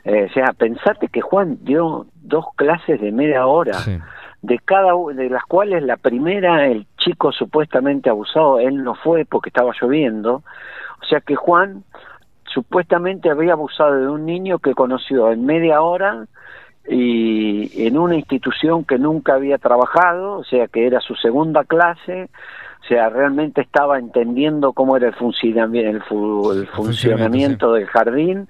eh, 0.05 0.27
o 0.29 0.33
sea, 0.33 0.53
pensate 0.57 1.09
que 1.09 1.19
Juan 1.21 1.57
dio 1.63 2.05
dos 2.15 2.45
clases 2.55 3.01
de 3.01 3.11
media 3.11 3.45
hora 3.45 3.73
Sí. 3.73 3.97
de 4.41 4.59
cada 4.59 4.93
de 5.13 5.29
las 5.29 5.43
cuales 5.43 5.83
la 5.83 5.97
primera 5.97 6.65
el 6.67 6.85
chico 6.97 7.31
supuestamente 7.31 8.09
abusado 8.09 8.59
él 8.59 8.83
no 8.83 8.95
fue 8.95 9.25
porque 9.25 9.49
estaba 9.49 9.71
lloviendo 9.81 10.43
o 11.01 11.05
sea 11.09 11.19
que 11.21 11.35
Juan 11.35 11.83
supuestamente 12.45 13.29
había 13.29 13.53
abusado 13.53 13.99
de 13.99 14.07
un 14.07 14.25
niño 14.25 14.59
que 14.59 14.73
conoció 14.73 15.31
en 15.31 15.45
media 15.45 15.81
hora 15.81 16.25
y 16.89 17.85
en 17.85 17.97
una 17.97 18.15
institución 18.15 18.85
que 18.85 18.97
nunca 18.97 19.33
había 19.33 19.57
trabajado, 19.57 20.39
o 20.39 20.43
sea 20.45 20.67
que 20.67 20.87
era 20.87 21.01
su 21.01 21.15
segunda 21.15 21.65
clase, 21.65 22.29
o 22.81 22.85
sea, 22.87 23.09
realmente 23.09 23.61
estaba 23.61 23.99
entendiendo 23.99 24.73
cómo 24.73 24.95
era 24.97 25.07
el, 25.07 25.13
funcionamiento, 25.15 25.89
el, 25.97 26.01
fu- 26.03 26.51
el 26.53 26.67
funcionamiento 26.67 27.73
del 27.73 27.85
jardín, 27.87 28.47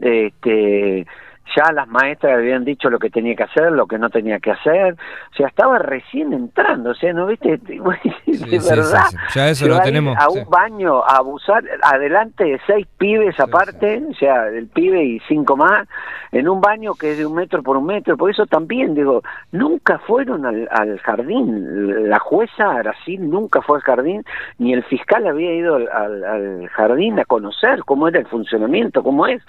este, 0.00 1.06
ya 1.54 1.70
las 1.72 1.86
maestras 1.88 2.38
habían 2.38 2.64
dicho 2.64 2.90
lo 2.90 2.98
que 2.98 3.10
tenía 3.10 3.34
que 3.36 3.44
hacer, 3.44 3.72
lo 3.72 3.86
que 3.86 3.98
no 3.98 4.10
tenía 4.10 4.38
que 4.40 4.50
hacer, 4.50 4.94
o 4.94 5.34
sea, 5.36 5.48
estaba 5.48 5.78
recién 5.78 6.32
entrando, 6.32 6.90
o 6.90 6.94
sea, 6.94 7.12
¿no 7.12 7.26
viste? 7.26 7.56
de 7.58 8.60
sí, 8.60 8.68
verdad, 8.68 9.04
sí. 9.10 9.16
Ya 9.34 9.48
eso 9.48 9.66
lo 9.68 9.80
tenemos, 9.80 10.16
A 10.18 10.28
un 10.28 10.48
baño 10.50 11.02
a 11.04 11.16
abusar 11.18 11.62
adelante 11.82 12.44
de 12.44 12.60
seis 12.66 12.86
pibes 12.98 13.38
aparte, 13.38 14.02
o 14.10 14.14
sea, 14.14 14.48
el 14.48 14.66
pibe 14.68 15.04
y 15.04 15.20
cinco 15.28 15.56
más, 15.56 15.86
en 16.32 16.48
un 16.48 16.60
baño 16.60 16.94
que 16.94 17.12
es 17.12 17.18
de 17.18 17.26
un 17.26 17.34
metro 17.34 17.62
por 17.62 17.76
un 17.76 17.86
metro, 17.86 18.16
por 18.16 18.30
eso 18.30 18.46
también 18.46 18.94
digo, 18.94 19.22
nunca 19.52 19.98
fueron 20.00 20.44
al, 20.44 20.68
al 20.70 20.98
jardín, 21.00 22.08
la 22.10 22.18
jueza 22.18 22.70
Aracil 22.72 23.30
nunca 23.30 23.62
fue 23.62 23.78
al 23.78 23.82
jardín, 23.82 24.24
ni 24.58 24.72
el 24.72 24.82
fiscal 24.84 25.26
había 25.26 25.54
ido 25.54 25.76
al, 25.76 25.88
al- 25.88 26.24
al 26.24 26.68
jardín 26.70 27.18
a 27.20 27.24
conocer 27.24 27.80
cómo 27.84 28.08
era 28.08 28.18
el 28.18 28.26
funcionamiento, 28.26 29.02
cómo 29.02 29.26
es, 29.26 29.42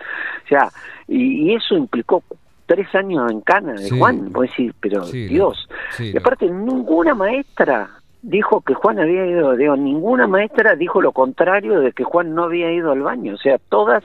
o 0.45 0.47
sea, 0.47 0.69
y, 1.09 1.51
y 1.51 1.55
eso 1.55 1.75
implicó 1.87 2.23
tres 2.65 2.93
años 2.95 3.31
en 3.31 3.41
cana 3.41 3.73
de 3.73 3.87
Sí. 3.89 3.97
Juan, 3.97 4.31
vos 4.33 4.41
decís, 4.49 4.73
pero 4.79 5.03
Sí, 5.05 5.27
Dios, 5.27 5.67
Sí, 5.91 6.11
y 6.13 6.17
aparte, 6.17 6.49
ninguna 6.49 7.15
maestra 7.15 7.89
dijo 8.29 8.59
que 8.61 8.73
Juan 8.73 8.99
había 8.99 9.25
ido, 9.25 9.55
digo, 9.55 9.77
ninguna 9.77 10.27
maestra 10.27 10.75
dijo 10.75 11.01
lo 11.01 11.13
contrario 11.13 11.79
de 11.79 11.93
que 11.93 12.03
Juan 12.03 12.35
no 12.35 12.43
había 12.43 12.69
ido 12.73 12.91
al 12.91 13.01
baño. 13.01 13.35
O 13.35 13.37
sea, 13.37 13.57
todas 13.69 14.03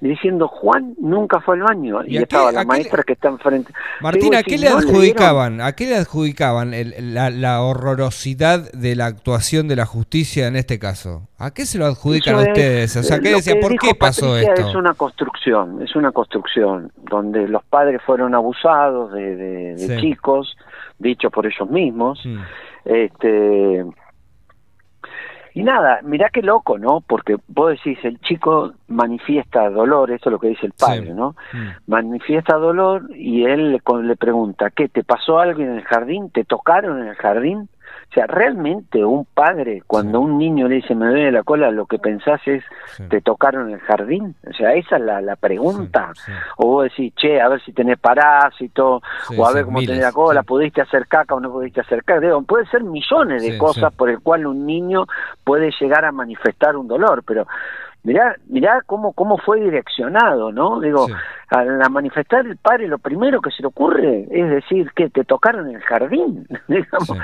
diciendo 0.00 0.48
Juan 0.48 0.94
nunca 0.98 1.40
fue 1.40 1.54
al 1.54 1.62
baño. 1.62 2.02
¿Y 2.04 2.14
Y, 2.14 2.16
a 2.16 2.18
qué- 2.18 2.22
estaba 2.24 2.48
a 2.48 2.52
la 2.52 2.60
qué 2.62 2.66
maestra 2.66 2.98
le- 2.98 3.04
que 3.04 3.12
está 3.12 3.28
enfrente. 3.28 3.72
Martín, 4.00 4.22
Digo, 4.30 4.36
¿a 4.38 4.42
qué 4.42 4.58
si 4.58 4.64
le 4.64 4.70
no 4.70 4.76
dieron- 4.78 4.90
adjudicaban? 4.94 5.60
¿A 5.60 5.72
qué 5.72 5.86
le 5.86 5.96
adjudicaban 5.96 6.74
el- 6.74 7.14
la, 7.14 7.30
la 7.30 7.62
horrorosidad 7.62 8.72
de 8.72 8.96
la 8.96 9.06
actuación 9.06 9.68
de 9.68 9.76
la 9.76 9.86
justicia 9.86 10.48
en 10.48 10.56
este 10.56 10.78
caso? 10.78 11.28
¿A 11.38 11.52
qué 11.52 11.64
se 11.64 11.78
lo 11.78 11.86
adjudican 11.86 12.34
a 12.36 12.42
es- 12.42 12.48
ustedes? 12.48 12.96
O 12.96 13.02
sea, 13.04 13.18
¿qué 13.20 13.34
que 13.44 13.56
¿Por 13.56 13.76
qué 13.78 13.94
pasó 13.94 14.26
Patricia 14.32 14.54
esto? 14.54 14.68
Es 14.68 14.74
una 14.74 14.94
construcción, 14.94 15.80
es 15.82 15.94
una 15.94 16.10
construcción 16.12 16.92
donde 17.08 17.46
los 17.48 17.62
padres 17.64 18.00
fueron 18.04 18.34
abusados 18.34 19.12
de, 19.12 19.36
de- 19.36 19.74
de 19.76 19.78
Sí. 19.78 19.96
chicos, 20.00 20.56
dicho 21.00 21.30
por 21.30 21.46
ellos 21.46 21.68
mismos. 21.68 22.20
Mm, 22.24 22.38
Este 22.84 23.84
y 25.52 25.64
nada, 25.64 25.98
mirá 26.04 26.30
qué 26.30 26.42
loco, 26.42 26.78
¿no? 26.78 27.00
Porque 27.00 27.36
vos 27.48 27.70
decís, 27.70 27.98
el 28.04 28.20
chico 28.20 28.72
manifiesta 28.86 29.68
dolor, 29.68 30.12
eso 30.12 30.28
es 30.28 30.32
lo 30.32 30.38
que 30.38 30.46
dice 30.48 30.66
el 30.66 30.72
padre, 30.78 31.06
Sí. 31.06 31.12
¿no? 31.12 31.34
mm. 31.52 31.90
Manifiesta 31.90 32.54
dolor 32.56 33.10
y 33.16 33.44
él 33.44 33.72
le, 33.72 33.80
le 34.04 34.16
pregunta, 34.16 34.70
¿qué? 34.70 34.88
¿Te 34.88 35.02
pasó 35.02 35.40
algo 35.40 35.60
en 35.60 35.70
el 35.74 35.82
jardín? 35.82 36.30
¿Te 36.30 36.44
tocaron 36.44 37.00
en 37.02 37.08
el 37.08 37.16
jardín? 37.16 37.68
O 38.10 38.12
sea, 38.12 38.26
realmente 38.26 39.04
un 39.04 39.24
padre, 39.24 39.84
cuando 39.86 40.18
Sí. 40.18 40.24
un 40.24 40.38
niño 40.38 40.66
le 40.66 40.76
dice, 40.76 40.96
me 40.96 41.06
duele 41.06 41.30
la 41.30 41.44
cola, 41.44 41.70
lo 41.70 41.86
que 41.86 41.98
pensás 42.00 42.40
es, 42.46 42.64
Sí. 42.96 43.04
¿te 43.08 43.20
tocaron 43.20 43.68
en 43.68 43.74
el 43.74 43.80
jardín? 43.80 44.34
O 44.48 44.52
sea, 44.52 44.74
esa 44.74 44.96
es 44.96 45.02
la, 45.02 45.20
la 45.20 45.36
pregunta. 45.36 46.10
Sí. 46.14 46.32
O 46.56 46.66
vos 46.66 46.84
decís, 46.84 47.14
che, 47.14 47.40
a 47.40 47.48
ver 47.48 47.62
si 47.62 47.72
tenés 47.72 47.98
parásito, 48.00 49.00
o 49.38 49.46
a 49.46 49.52
ver 49.52 49.64
cómo 49.64 49.78
miles, 49.78 49.90
tenés 49.90 50.02
la 50.04 50.12
cola, 50.12 50.42
pudiste 50.42 50.80
hacer 50.80 51.06
caca 51.06 51.36
o 51.36 51.40
no 51.40 51.52
pudiste 51.52 51.82
hacer 51.82 52.02
caca. 52.02 52.20
Digo, 52.20 52.42
puede 52.42 52.66
ser 52.66 52.82
millones 52.82 53.42
de 53.44 53.56
cosas 53.56 53.92
por 53.94 54.10
el 54.10 54.18
cual 54.20 54.46
un 54.46 54.66
niño 54.66 55.06
puede 55.44 55.70
llegar 55.80 56.04
a 56.04 56.10
manifestar 56.10 56.76
un 56.76 56.88
dolor, 56.88 57.22
pero 57.24 57.46
mirá, 58.02 58.36
mirá 58.46 58.82
cómo, 58.86 59.12
cómo 59.12 59.38
fue 59.38 59.60
direccionado, 59.60 60.52
¿no? 60.52 60.80
Digo, 60.80 61.06
Sí. 61.06 61.12
al 61.50 61.82
a 61.82 61.88
manifestar 61.88 62.46
el 62.46 62.56
padre 62.56 62.88
lo 62.88 62.98
primero 62.98 63.40
que 63.40 63.50
se 63.50 63.62
le 63.62 63.68
ocurre 63.68 64.26
es 64.30 64.50
decir 64.50 64.90
que 64.94 65.10
te 65.10 65.24
tocaron 65.24 65.68
el 65.68 65.80
jardín, 65.82 66.46
digamos. 66.68 67.08
Sí. 67.08 67.14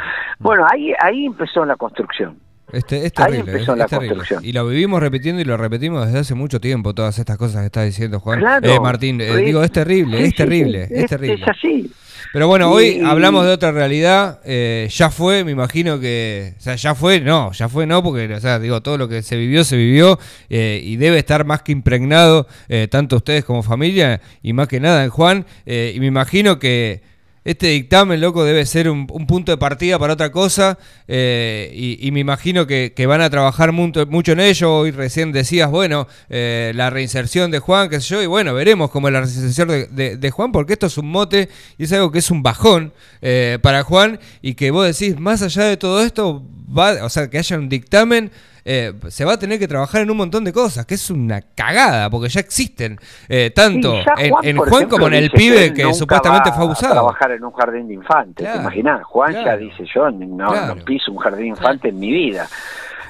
Bueno, 0.41 0.67
ahí, 0.71 0.93
ahí 1.01 1.27
empezó 1.27 1.65
la 1.65 1.77
construcción. 1.77 2.37
Este, 2.77 2.97
es 3.07 3.13
Ahí 3.17 3.33
terrible, 3.33 3.53
empezó 3.53 3.73
es, 3.73 3.79
la 3.79 3.85
es 3.85 3.91
terrible. 3.91 4.17
construcción. 4.17 4.45
Y 4.45 4.53
lo 4.53 4.67
vivimos 4.67 5.01
repitiendo 5.01 5.41
y 5.43 5.45
lo 5.45 5.57
repetimos 5.57 6.07
desde 6.07 6.19
hace 6.21 6.35
mucho 6.35 6.61
tiempo, 6.61 6.95
todas 6.95 7.19
estas 7.19 7.37
cosas 7.39 7.61
que 7.61 7.67
está 7.67 7.83
diciendo 7.83 8.21
Juan. 8.21 8.41
Claro. 8.41 8.69
Eh, 8.71 8.81
Martín, 8.81 9.21
eh, 9.21 9.37
digo, 9.37 9.63
es 9.63 9.73
terrible, 9.73 10.19
Sí, 10.19 10.25
es 10.25 10.35
terrible, 10.35 10.87
sí, 10.89 10.95
es 10.95 11.07
terrible. 11.07 11.43
Es 11.43 11.49
así. 11.49 11.91
Pero 12.33 12.49
bueno, 12.49 12.71
hoy 12.71 12.99
Y- 12.99 13.01
hablamos 13.05 13.47
de 13.47 13.53
otra 13.53 13.73
realidad. 13.73 14.41
eh, 14.45 14.89
ya 14.91 15.11
fue, 15.11 15.43
me 15.45 15.53
imagino 15.53 15.99
que. 16.01 16.55
O 16.59 16.61
sea, 16.61 16.75
ya 16.77 16.95
fue, 16.95 17.21
no, 17.21 17.53
ya 17.53 17.69
fue, 17.69 17.87
no, 17.87 18.03
porque, 18.03 18.33
o 18.35 18.41
sea, 18.41 18.59
digo, 18.59 18.83
todo 18.83 18.99
lo 18.99 19.09
que 19.09 19.23
se 19.23 19.37
vivió, 19.37 19.65
se 19.65 19.77
vivió. 19.77 20.19
eh, 20.51 20.81
y 20.83 20.97
debe 20.97 21.19
estar 21.19 21.45
más 21.47 21.63
que 21.63 21.73
impregnado, 21.73 22.47
eh, 22.69 22.89
tanto 22.91 23.17
ustedes 23.17 23.45
como 23.45 23.63
familia, 23.63 24.21
y 24.43 24.53
más 24.53 24.69
que 24.69 24.81
nada 24.81 25.05
en 25.05 25.11
Juan. 25.11 25.47
y 25.65 25.99
me 26.01 26.07
imagino 26.07 26.59
que. 26.59 27.01
Este 27.47 27.69
dictamen, 27.69 28.21
loco, 28.21 28.43
debe 28.43 28.67
ser 28.67 28.91
un, 28.91 29.07
un 29.09 29.25
punto 29.29 29.53
de 29.53 29.57
partida 29.57 30.01
para 30.01 30.15
otra 30.15 30.33
cosa 30.33 30.79
eh, 31.07 31.71
y, 32.01 32.11
me 32.11 32.19
imagino 32.19 32.67
que, 32.67 32.93
van 33.07 33.21
a 33.21 33.31
trabajar 33.31 33.71
mucho, 33.71 34.03
en 34.33 34.41
ello. 34.41 34.79
Hoy 34.79 34.91
recién 34.91 35.31
decías, 35.31 35.71
bueno, 35.71 36.09
eh, 36.29 36.73
la 36.75 36.91
reinserción 36.91 37.53
de 37.53 37.61
Juan, 37.61 37.89
qué 37.89 38.01
sé 38.01 38.09
yo, 38.09 38.21
y 38.21 38.27
bueno, 38.27 38.53
veremos 38.53 38.91
cómo 38.91 39.09
la 39.11 39.21
reinserción 39.21 39.69
de, 39.69 39.87
de- 39.87 40.17
de 40.17 40.31
Juan, 40.33 40.51
porque 40.51 40.73
esto 40.73 40.87
es 40.87 40.99
un 40.99 41.09
mote 41.09 41.49
y 41.79 41.85
es 41.85 41.93
algo 41.93 42.11
que 42.11 42.19
es 42.19 42.33
un 42.33 42.43
bajón 42.43 42.93
eh, 43.23 43.61
para 43.63 43.85
Juan 43.85 44.19
y 44.43 44.55
que 44.55 44.73
vos 44.73 44.85
decís, 44.85 45.17
más 45.17 45.41
allá 45.43 45.67
de 45.67 45.77
todo 45.77 46.03
esto, 46.03 46.43
va, 46.77 47.05
o 47.05 47.09
sea, 47.09 47.31
que 47.31 47.39
haya 47.39 47.57
un 47.59 47.69
dictamen. 47.69 48.33
Eh, 48.69 48.93
se 49.09 49.25
va 49.25 49.35
a 49.35 49.39
tener 49.39 49.59
que 49.61 49.69
trabajar 49.69 50.03
en 50.03 50.11
un 50.11 50.17
montón 50.17 50.43
de 50.45 50.53
cosas, 50.53 50.85
que 50.85 50.95
es 50.95 51.09
una 51.11 51.41
cagada, 51.41 52.11
porque 52.11 52.29
ya 52.29 52.41
existen 52.41 52.99
eh, 53.29 53.53
tanto 53.55 53.93
Sí, 53.95 54.03
ya 54.05 54.25
en, 54.25 54.31
Juan 54.57 54.69
ejemplo, 54.69 54.89
como 54.89 55.07
en 55.07 55.15
el 55.15 55.31
pibe 55.31 55.73
que 55.73 55.95
supuestamente 55.95 56.51
fue 56.51 56.63
a 56.63 56.67
abusado. 56.67 56.93
trabajar 56.95 57.31
en 57.31 57.45
un 57.45 57.53
jardín 57.53 57.87
de 57.89 57.95
infantes, 57.95 58.45
Claro, 58.45 58.57
¿te 58.59 58.63
imaginas? 58.65 59.05
Juan 59.05 59.33
ya 59.33 59.57
dice 59.57 59.85
yo, 59.95 60.11
no, 60.11 60.49
Claro. 60.49 60.75
no 60.75 60.85
piso 60.85 61.13
un 61.13 61.19
jardín 61.19 61.43
de 61.43 61.49
infantes 61.49 61.93
en 61.93 61.99
mi 62.01 62.11
vida. 62.11 62.47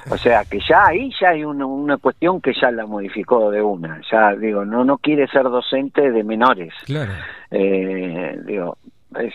O 0.09 0.17
sea, 0.17 0.45
que 0.45 0.59
ya 0.69 0.85
ahí 0.85 1.11
ya 1.19 1.29
hay 1.31 1.43
una, 1.43 1.65
una 1.65 1.97
cuestión 1.97 2.39
que 2.39 2.53
ya 2.53 2.71
la 2.71 2.85
modificó 2.85 3.51
de 3.51 3.61
una. 3.61 3.99
Ya 4.09 4.33
digo, 4.35 4.63
no 4.63 4.85
no 4.85 4.99
quiere 4.99 5.27
ser 5.27 5.43
docente 5.43 6.11
de 6.11 6.23
menores. 6.23 6.73
Claro. 6.85 7.11
Eh, 7.51 8.39
digo, 8.45 8.77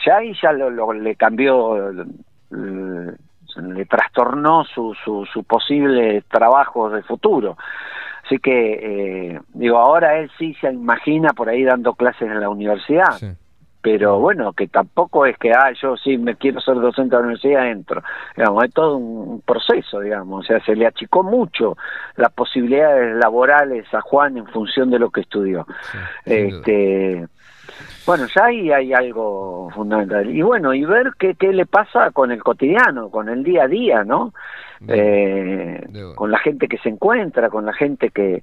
ya 0.07 0.17
ahí 0.17 0.33
ya 0.41 0.53
lo, 0.53 0.71
lo- 0.71 0.95
le 0.95 1.15
cambió, 1.17 1.77
le 3.57 3.85
trastornó 3.87 4.65
su, 4.65 4.95
su, 5.05 5.27
su 5.33 5.45
posible 5.45 6.23
trabajo 6.31 6.91
de 6.91 7.03
futuro. 7.03 7.57
Así 8.25 8.39
que, 8.39 9.33
eh, 9.35 9.41
digo, 9.55 9.79
ahora 9.79 10.19
él 10.19 10.31
sí 10.39 10.55
se 10.61 10.73
imagina 10.73 11.33
por 11.33 11.49
ahí 11.49 11.65
dando 11.65 11.95
clases 11.95 12.23
en 12.23 12.41
la 12.41 12.49
universidad, 12.49 13.13
Sí. 13.19 13.27
pero 13.83 14.21
bueno, 14.21 14.53
que 14.53 14.69
tampoco 14.69 15.27
es 15.27 15.37
que, 15.39 15.51
ah, 15.51 15.73
yo 15.83 15.97
sí 15.97 16.17
me 16.19 16.37
quiero 16.37 16.61
ser 16.61 16.77
docente 16.77 17.17
de 17.17 17.21
la 17.21 17.27
universidad, 17.27 17.69
entro. 17.69 18.03
Digamos, 18.37 18.65
es 18.65 18.73
todo 18.73 18.97
un 18.97 19.41
proceso, 19.43 19.99
digamos, 20.01 20.45
o 20.45 20.47
sea, 20.47 20.65
se 20.65 20.77
le 20.77 20.87
achicó 20.87 21.23
mucho 21.25 21.77
las 22.17 22.33
posibilidades 22.33 23.17
laborales 23.17 23.93
a 23.93 24.01
Juan 24.01 24.39
en 24.39 24.47
función 24.47 24.91
de 24.91 24.99
lo 25.01 25.11
que 25.11 25.23
estudió. 25.23 25.67
Sí. 26.25 26.33
Este, 26.33 27.27
bueno, 28.07 28.27
ya 28.35 28.45
ahí 28.47 28.71
hay 28.73 28.93
algo 28.93 29.71
fundamental. 29.75 30.29
Y 30.35 30.43
bueno, 30.43 30.75
y 30.75 30.85
ver 30.85 31.13
qué, 31.19 31.35
qué 31.35 31.53
le 31.53 31.67
pasa 31.67 32.11
con 32.11 32.31
el 32.33 32.43
cotidiano, 32.43 33.11
con 33.11 33.29
el 33.29 33.43
día 33.45 33.65
a 33.65 33.69
día, 33.69 34.05
¿no? 34.05 34.33
Bien. 34.81 34.99
Eh, 34.99 35.87
con 36.17 36.31
la 36.31 36.39
gente 36.39 36.67
que 36.69 36.79
se 36.79 36.89
encuentra, 36.89 37.51
con 37.51 37.65
la 37.67 37.73
gente 37.73 38.11
que... 38.11 38.43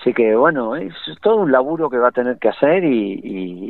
Así 0.00 0.12
que 0.14 0.36
bueno, 0.36 0.76
es 0.76 0.92
todo 1.22 1.38
un 1.38 1.50
laburo 1.50 1.90
que 1.90 1.98
va 1.98 2.08
a 2.08 2.12
tener 2.12 2.38
que 2.38 2.48
hacer 2.48 2.84
y, 2.84 3.20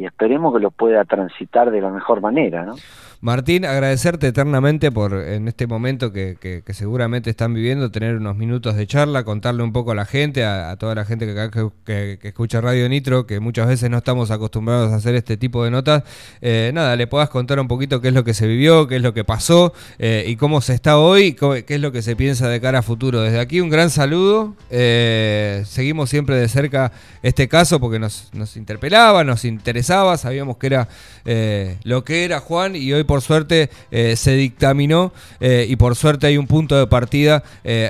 y 0.01 0.05
esperemos 0.05 0.53
que 0.53 0.61
lo 0.61 0.71
pueda 0.71 1.03
transitar 1.07 1.71
de 1.71 1.81
la 1.81 1.89
mejor 1.89 2.21
manera, 2.21 2.67
¿no? 2.67 2.75
Martín, 3.23 3.65
agradecerte 3.65 4.27
eternamente 4.29 4.93
por 4.93 5.15
en 5.15 5.49
este 5.49 5.67
momento 5.67 6.13
que, 6.13 6.37
que- 6.39 6.63
que 6.63 6.75
seguramente 6.75 7.31
están 7.31 7.55
viviendo, 7.55 7.91
tener 7.91 8.17
unos 8.17 8.37
minutos 8.37 8.77
de 8.77 8.87
charla, 8.87 9.25
contarle 9.25 9.63
un 9.63 9.73
poco 9.73 9.93
a 9.93 9.95
la 9.95 10.05
gente, 10.05 10.45
a, 10.45 10.71
a 10.71 10.77
toda 10.77 10.95
la 10.95 11.05
gente 11.07 11.27
que- 11.27 12.19
que 12.21 12.29
escucha 12.29 12.61
Radio 12.61 12.89
Nitro, 12.91 13.27
que 13.27 13.41
muchas 13.41 13.67
veces 13.67 13.89
no 13.91 13.97
estamos 13.97 14.31
acostumbrados 14.31 14.93
a 14.93 14.97
hacer 14.97 15.15
este 15.15 15.28
tipo 15.37 15.65
de 15.65 15.71
notas. 15.71 16.03
Eh, 16.41 16.71
nada, 16.75 16.97
le 16.97 17.07
puedas 17.07 17.29
contar 17.29 17.61
un 17.61 17.69
poquito 17.69 18.01
qué 18.01 18.09
es 18.09 18.15
lo 18.15 18.25
que 18.25 18.35
se 18.35 18.47
vivió, 18.47 18.87
qué 18.87 18.97
es 18.97 19.03
lo 19.03 19.13
que 19.13 19.25
pasó 19.25 19.73
eh, 19.99 20.25
y 20.27 20.37
cómo 20.37 20.61
se 20.61 20.75
está 20.75 20.99
hoy, 20.99 21.35
qué 21.35 21.75
es 21.75 21.81
lo 21.81 21.93
que 21.93 22.03
se 22.03 22.17
piensa 22.17 22.49
de 22.49 22.61
cara 22.61 22.81
a 22.81 22.83
futuro. 22.83 23.21
Desde 23.21 23.41
aquí 23.41 23.61
un 23.61 23.71
gran 23.71 23.91
saludo. 23.91 24.55
eh, 24.71 25.65
seguimos 25.67 26.11
siempre 26.11 26.37
de 26.37 26.49
cerca 26.49 26.93
este 27.23 27.49
caso 27.49 27.81
porque 27.81 27.99
nos, 27.99 28.31
nos 28.33 28.57
interpelaba, 28.57 29.25
nos 29.25 29.45
interesaba, 29.45 30.17
sabíamos 30.17 30.57
que 30.57 30.67
era 30.67 30.89
lo 31.85 32.05
que 32.05 32.25
era 32.25 32.41
Juan 32.41 32.75
y 32.75 32.93
hoy 32.93 33.05
por 33.05 33.21
suerte 33.21 33.69
se 33.91 34.33
dictaminó 34.33 35.13
y 35.41 35.77
por 35.77 35.95
suerte 35.95 36.27
hay 36.27 36.39
un 36.39 36.47
punto 36.47 36.79
de 36.79 36.87
partida 36.87 37.43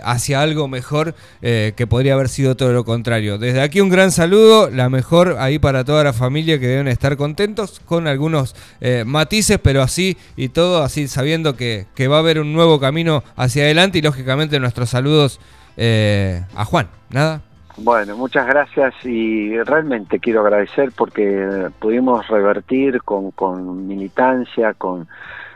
hacia 0.02 0.42
algo 0.42 0.66
mejor 0.66 1.14
que 1.40 1.86
podría 1.88 2.14
haber 2.14 2.28
sido 2.28 2.56
todo 2.56 2.72
lo 2.72 2.84
contrario. 2.84 3.38
Desde 3.38 3.60
aquí 3.60 3.80
un 3.80 3.90
gran 3.90 4.10
saludo, 4.10 4.70
la 4.70 4.88
mejor 4.88 5.36
ahí 5.38 5.58
para 5.58 5.84
toda 5.84 6.02
la 6.04 6.12
familia 6.12 6.58
que 6.58 6.66
deben 6.66 6.88
estar 6.88 7.16
contentos 7.28 7.80
con 7.84 8.06
algunos 8.06 8.56
eh, 8.80 9.04
matices, 9.06 9.58
pero 9.58 9.82
así 9.82 10.16
y 10.34 10.48
todo, 10.48 10.82
así 10.82 11.08
sabiendo 11.08 11.56
que, 11.56 11.86
que 11.94 12.08
va 12.08 12.16
a 12.16 12.20
haber 12.20 12.40
un 12.40 12.54
nuevo 12.54 12.80
camino 12.80 13.22
hacia 13.36 13.64
adelante 13.64 13.98
y 13.98 14.02
lógicamente 14.02 14.58
nuestros 14.58 14.88
saludos 14.88 15.38
eh, 15.76 16.42
a 16.56 16.64
Juan. 16.64 16.88
Nada. 17.10 17.42
Bueno, 17.76 18.16
muchas 18.16 18.46
gracias 18.46 18.94
y 19.04 19.62
realmente 19.62 20.18
quiero 20.18 20.40
agradecer 20.40 20.90
porque 20.96 21.68
pudimos 21.78 22.26
revertir 22.28 23.02
con, 23.02 23.30
con 23.32 23.86
militancia, 23.86 24.72
con, 24.72 25.06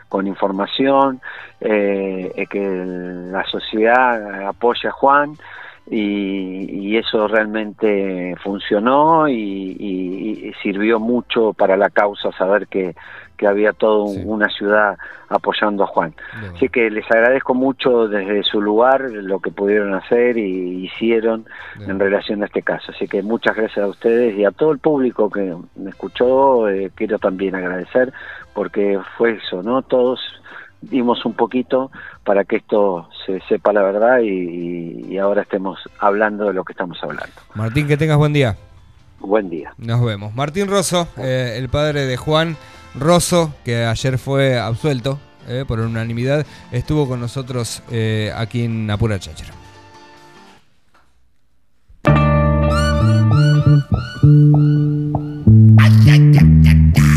con 0.09 0.27
información, 0.27 1.21
eh, 1.59 2.31
eh, 2.35 2.45
que 2.45 2.61
la 3.31 3.43
sociedad 3.45 4.47
apoya 4.47 4.89
a 4.89 4.93
Juan 4.93 5.35
y, 5.89 6.87
y 6.89 6.97
eso 6.97 7.27
realmente 7.27 8.35
funcionó 8.43 9.27
y, 9.27 9.33
y- 9.79 10.47
y 10.49 10.53
sirvió 10.61 10.99
mucho 10.99 11.53
para 11.53 11.75
la 11.77 11.89
causa 11.89 12.31
saber 12.31 12.67
que, 12.67 12.95
que 13.37 13.47
había 13.47 13.73
toda 13.73 14.07
Sí. 14.13 14.21
una 14.25 14.47
ciudad 14.49 14.97
apoyando 15.29 15.83
a 15.83 15.87
Juan. 15.87 16.13
Bien. 16.39 16.53
Así 16.55 16.69
que 16.69 16.89
les 16.89 17.09
agradezco 17.11 17.53
mucho 17.53 18.07
desde 18.07 18.43
su 18.43 18.61
lugar 18.61 19.01
lo 19.11 19.39
que 19.39 19.51
pudieron 19.51 19.93
hacer 19.93 20.37
y 20.37 20.85
hicieron 20.85 21.45
Bien. 21.77 21.91
en 21.91 21.99
relación 21.99 22.43
a 22.43 22.45
este 22.45 22.61
caso. 22.61 22.91
Así 22.91 23.07
que 23.07 23.21
muchas 23.21 23.55
gracias 23.55 23.83
a 23.83 23.87
ustedes 23.89 24.37
y 24.37 24.45
a 24.45 24.51
todo 24.51 24.71
el 24.71 24.79
público 24.79 25.29
que 25.29 25.53
me 25.75 25.89
escuchó. 25.89 26.69
eh, 26.69 26.91
quiero 26.95 27.19
también 27.19 27.55
agradecer 27.55 28.13
porque 28.53 28.99
fue 29.17 29.31
eso, 29.31 29.61
¿no? 29.63 29.81
Todos 29.81 30.19
dimos 30.89 31.25
un 31.25 31.33
poquito 31.33 31.91
para 32.23 32.43
que 32.45 32.57
esto 32.57 33.09
se 33.25 33.39
sepa 33.47 33.73
la 33.73 33.81
verdad 33.81 34.19
y, 34.19 35.05
y 35.07 35.17
ahora 35.17 35.43
estemos 35.43 35.79
hablando 35.99 36.45
de 36.45 36.53
lo 36.53 36.63
que 36.63 36.73
estamos 36.73 36.97
hablando. 37.03 37.33
Martín, 37.55 37.87
que 37.87 37.97
tengas 37.97 38.17
buen 38.17 38.33
día. 38.33 38.57
Buen 39.19 39.49
día. 39.49 39.73
Nos 39.77 40.03
vemos. 40.03 40.35
Martín 40.35 40.67
Rosso, 40.67 41.07
eh, 41.17 41.55
el 41.57 41.69
padre 41.69 42.05
de 42.05 42.17
Juan 42.17 42.57
Rosso, 42.93 43.53
que 43.63 43.85
ayer 43.85 44.17
fue 44.17 44.59
absuelto 44.59 45.17
eh, 45.47 45.63
por 45.67 45.79
unanimidad, 45.79 46.45
estuvo 46.71 47.07
con 47.07 47.21
nosotros 47.21 47.81
eh, 47.89 48.31
aquí 48.35 48.65
en 48.65 48.91
Apura 48.91 49.19
Cháchara. 49.19 49.62